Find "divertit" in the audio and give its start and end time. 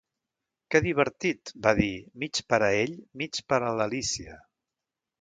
0.85-1.53